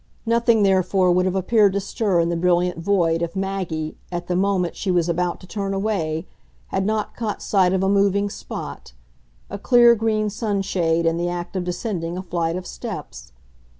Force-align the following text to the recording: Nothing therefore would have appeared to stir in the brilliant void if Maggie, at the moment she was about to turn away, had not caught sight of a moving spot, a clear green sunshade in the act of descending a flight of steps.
Nothing 0.25 0.63
therefore 0.63 1.11
would 1.11 1.27
have 1.27 1.35
appeared 1.35 1.73
to 1.73 1.79
stir 1.79 2.21
in 2.21 2.29
the 2.29 2.35
brilliant 2.35 2.79
void 2.79 3.21
if 3.21 3.35
Maggie, 3.35 3.95
at 4.11 4.25
the 4.25 4.35
moment 4.35 4.75
she 4.75 4.89
was 4.89 5.07
about 5.07 5.39
to 5.41 5.45
turn 5.45 5.75
away, 5.75 6.25
had 6.69 6.87
not 6.87 7.15
caught 7.15 7.39
sight 7.43 7.71
of 7.71 7.83
a 7.83 7.87
moving 7.87 8.27
spot, 8.27 8.93
a 9.47 9.59
clear 9.59 9.93
green 9.93 10.31
sunshade 10.31 11.05
in 11.05 11.17
the 11.17 11.29
act 11.29 11.55
of 11.55 11.65
descending 11.65 12.17
a 12.17 12.23
flight 12.23 12.55
of 12.55 12.65
steps. 12.65 13.31